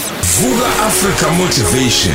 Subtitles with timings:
[0.00, 2.14] Vuka Africa Motivation.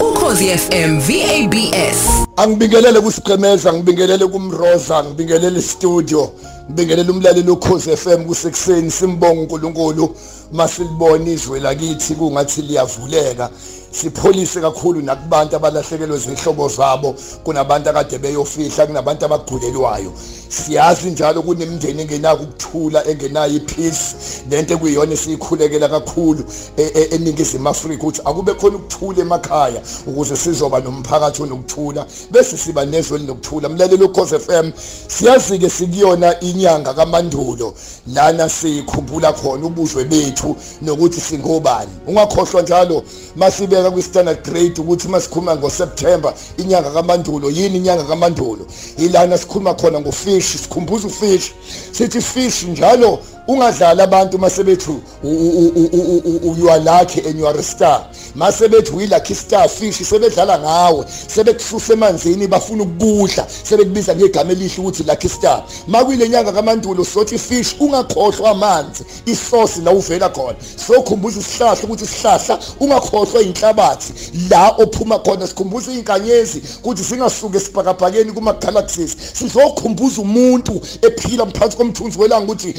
[0.00, 1.98] #ukhozifm VABS
[2.36, 6.32] Angibingelele kusiqhemeza ngibingelele kumroza ngibingelele studio
[6.70, 10.16] ngibingelele umlaleli ukhozi FM kusekuseni simbonga uNkulunkulu.
[10.52, 13.50] Masilibona izwe lakithi kungathi liyavuleka.
[13.90, 20.12] Sipholise kakhulu nakubantu abalahlekelwe zihlobo zabo kunabantu akade beyofihla kunabantu abagulelwayo
[20.48, 24.16] siyazi njalo kunemindeni engenako ukuthula engenayo ipeace.
[24.50, 26.44] Lento ekuyiyona esiyikhulekela kakhulu
[26.76, 32.84] e- e- eningizimu Afrika ukuthi akube khona ukuthula emakhaya ukuze sizoba nomphakathi onokuthula bese siba
[32.84, 34.70] nezwe linokuthula mlaleli ukhoze FM
[35.08, 37.74] siyazi ke sikuyona inyanga kamandulo
[38.14, 41.90] lana sikhumbula khona ubuzwe bethu nokuthi singobani.
[42.06, 43.02] Ungakhohlwa njalo
[43.36, 48.66] masibeka kwi-standard grade ukuthi masikhuluma ngoSeptember inyanga kamandulo yini inyanga kamandulo?
[48.98, 50.00] Ilana sikhuluma khona
[50.36, 51.52] ngofish sikhumbuza ufish
[51.92, 58.06] sithi fish njalo ungadlala abantu masebethu you are lucky and you are a star.
[58.34, 65.02] Masebethu we lucky star fish sebedlala ngawe sebekususa emanzini bafuna ukudla sebekubiza ngegama elihle ukuthi
[65.02, 65.64] lucky star.
[65.86, 70.56] Makuyile nyanga kamandulo sothi fish ungakhohlwa amanzi isource la uvela khona.
[70.86, 74.12] Sokhumbuza isihlahla ukuthi isihlahla ungakhohlwa inhlabathi
[74.50, 75.46] la ophuma khona.
[75.46, 82.74] Sikhumbuza inkanyezi ukuthi singasuke sibhakabhakeni kuma galaxies sizokhumbuza umuntu ephila phansi komthunzi welanga ukuthi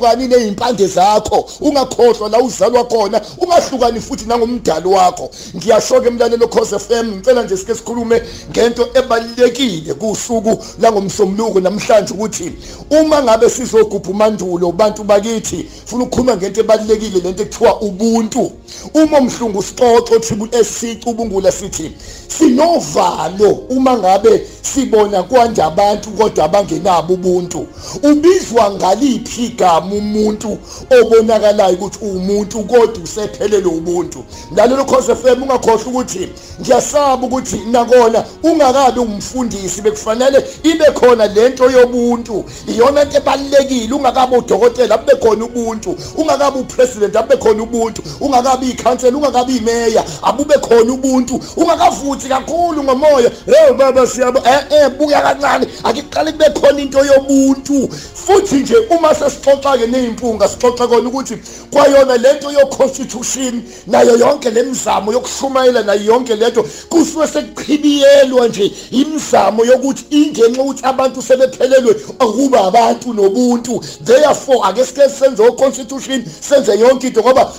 [0.00, 5.30] ungahlukani nezimpande zakho ungakhohlwa la uzalwa khona ungahlukani futhi nangomdalo wakho.
[5.56, 12.52] Ngiyashoka emlalelo Khosi FM ngicela nje sike sikhulume ngento ebalekile kusuku langomsomluko namhlanje ukuthi
[12.90, 18.52] uma ngabe sizogubha umandulo bantu bakithi funa ukukhuluma ngento ebalekile lento ekuthiwa ubuntu.
[18.94, 21.92] Uma umhlungu sixoxo triple SC cubungula sithi
[22.28, 27.66] sinovalo uma ngabe sibona kwanje abantu kodwa abangenabo ubuntu.
[28.02, 30.58] Ubizwa ngaliphi igama umuntu
[31.00, 34.24] obonakalayo ukuthi umuntu kodwa usephelele ubuntu?
[34.52, 36.28] Ngalelo Khosi FM ungakhohlwa ukuthi
[36.60, 42.44] ngiyasaba ukuthi nakona ungakabe umfundisi bekufanele ibe khona lento yobuntu.
[42.68, 45.96] Iyona into ebalekile ungakabe udokotela abe khona ubuntu.
[46.16, 48.02] Ungakabe upresident abe khona ubuntu.
[48.20, 51.40] Ungakabe ikhansela ungakabe imeya abube khona ubuntu.
[51.56, 53.30] Ungakavuthi kakhulu ngomoya.
[53.46, 55.66] Hey baba siyabo eh eh buka kancane.
[55.84, 57.88] Akiqale kube khona into yobuntu.
[58.14, 61.36] Futhi nje uma sesixoxa ke nezimpunga sixoxa kona ukuthi
[61.70, 69.64] kwayona lento yo constitution nayo yonke lemizamo yokushumayela nayo yonke lento kusuke sekuqhibiyelwa nje imizamo
[69.64, 73.80] yokuthi ingenxa ukuthi abantu sebephelelwe akuba abantu nobuntu.
[74.04, 77.52] Therefore ake sike senze o constitution senze yonke into ngoba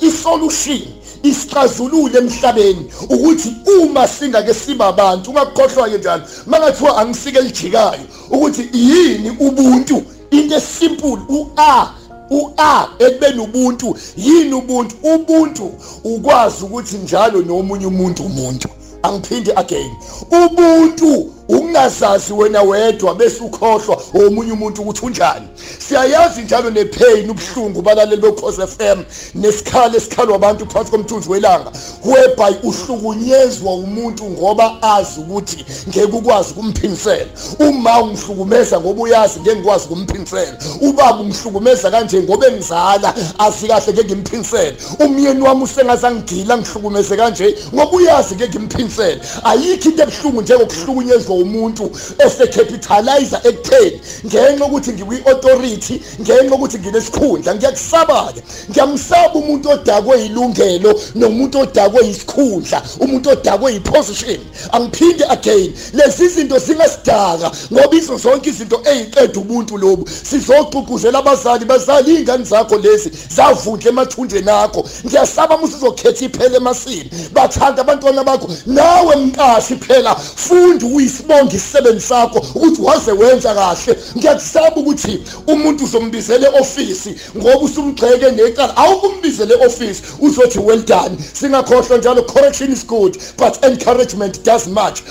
[0.00, 3.52] i-solution isixazulule emhlabeni ukuthi
[3.82, 10.02] uma singake siba abantu ungakukhohlwa ke njalo mangathiwa angisike lijikayo ukuthi yini ubuntu?
[10.30, 11.90] Into esimple u-a
[12.30, 14.96] u-a ekubeni ubuntu yini ubuntu?
[15.02, 15.72] Ubuntu
[16.04, 18.68] ukwazi ukuthi njalo nomunye umuntu umuntu.
[19.02, 19.90] Angiphindi again.
[20.30, 25.46] Ubuntu ukungazazi wena wedwa bese ukhohlwa omunye umuntu ukuthi unjani.
[25.78, 29.02] Siyayazi njalo nepain ubuhlungu balaleli bekhosi FM
[29.34, 31.72] nesikhala esikhalwa abantu phansi komthunzi welanga.
[32.04, 37.26] Whereby uhlukunyezwa umuntu ngoba azi ukuthi ngeke ukwazi ukumphinisela
[37.58, 44.04] uma ungihlukumeza ngoba uyazi ngeke ngikwazi ukumphinisela ubaba ungihlukumeza kanje ngoba engizala azi kahle ngeke
[44.04, 51.90] ngimphinisele umyeni wami usengazangidila ngihlukumeze kanje ngoba uyazi ngeke ngimphinisele ayikho into ebuhlungu njengokuhlukunyezwa umuntu
[52.26, 62.08] esecapitalizer ekutheni ngenxa ukuthi ngikwi-authority ngenxa ukuthi nginesikhundla ngiyakusaba-ke ngiyamsaba umuntu odakwe ilungelo nomuntu odakwe
[62.08, 64.40] isikhundla umuntu odakwe iposition
[64.72, 72.14] angiphinde again lezi zinto zingasidaka ngoba izo zonke izinto eyiqeda ubuntu lobu sizoqhuquzela abazali bazali
[72.14, 74.84] iy'ngane zakho lezi zavundla emathunjeni akho.
[75.06, 80.86] Ngiyasaba uma usuzokhetha iphela emasini bathanda abantwana bakho nawe mqashi phela funda
[81.24, 83.98] uyisibonga isisebenzi sakho ukuthi waze wenza kahle.
[84.16, 88.76] Ngiyakusaba ukuthi umuntu uzombizela e-ofisi ngoba usumgxeke necala.
[88.76, 91.16] Awukumbizela e-ofisi uzothi well done.
[91.32, 95.02] Singakhohlwa njalo correction is good but encouragement does much.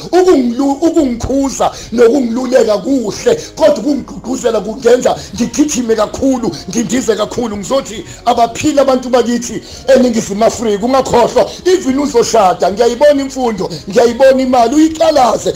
[0.81, 7.57] Ukungikhuza nokungiluleka kuhle kodwa ukungigqugquzela kungenza ngigijime kakhulu ngindize kakhulu.
[7.57, 9.61] Ngizothi abaphila abantu bakithi
[9.95, 12.71] eningizimu afrika ungakhohlwa even uzoshada.
[12.71, 15.53] Ngiyayibona imfundo ngiyayibona imali uyiqalaze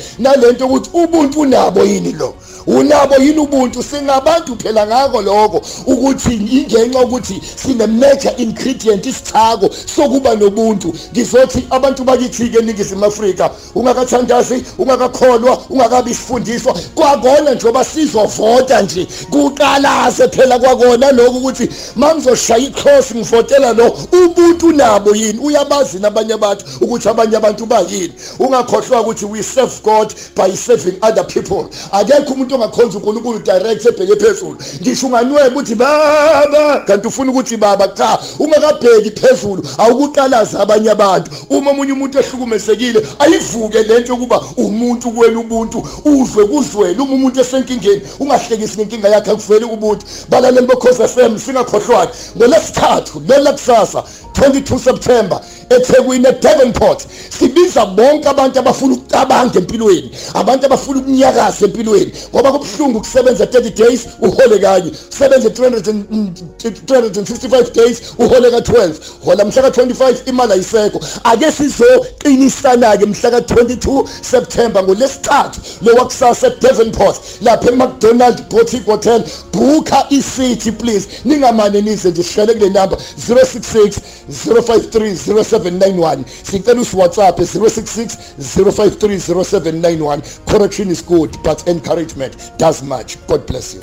[0.48, 2.36] nalento ukuthi ubuntu unabo yini lo?
[2.68, 3.84] Unabo yini ubuntu?
[3.84, 10.94] Singabantu phela ngako lokho ukuthi ingenxa ukuthi sine major ingredient isithako sokuba nobuntu.
[11.12, 16.76] Ngizothi abantu bakithi ke ningizimu Afrika ungakathandazi ungakakholwa ungakabi sifundiswa.
[16.96, 19.08] Kwakona njengoba sizovota nje.
[19.30, 25.40] Kuqalaze phela kwakona lokho ukuthi mangizoshaya icross ngivotela lo ubuntu nabo yini?
[25.40, 28.14] Uyabazi nabanye abantu ukuthi abanye abantu bayini.
[28.40, 31.70] Ungakhohlwa ukuthi we serve God by serving other people.
[31.92, 34.58] Akekho umuntu ongakhonza uNkulunkulu direct ebheke phezulu.
[34.82, 41.32] Ngisho unganweba ukuthi baba kanti ufuna ukuthi baba cha ungakabheki phezulu awukuqalaza abanye abantu.
[41.50, 48.02] Uma omunye umuntu ehlukumezekile ayivuke lento yokuba umuntu kuwena ubuntu uzwe kuzwele uma umuntu esenkingeni
[48.20, 52.12] ungahlekisi ngenkinga yakhe akuveli ubuntu balaleli bokhoza FM singakhohlwani.
[52.38, 54.04] Ngolesithathu lelo kusasa
[54.38, 57.06] 22 September eThekwini eDevonport
[57.40, 64.08] sibiza bonke abantu abafuna ukucabanga empilweni abantu abafuna ukunyakaza empilweni ngoba kubhlungu kusebenza 30 days
[64.22, 64.92] uhole kanye.
[65.10, 68.92] Sebenze 365 days uhole ka12
[69.26, 71.00] hola mhla ka25 imali ayisekho.
[71.24, 79.24] Ake sizoqinisana ke mhla ka22 September ngolesithathu lo wakusasa eDevonport lapha eMcDonald Boutique Hotel.
[79.54, 81.08] Booka iseat please.
[81.26, 82.98] Ningamane nize nje sishele kule number
[83.30, 83.92] 066
[84.30, 93.74] 0530791 sicela us WhatsApp 066 0530791 correction is good but encouragement does much god bless
[93.76, 93.82] you.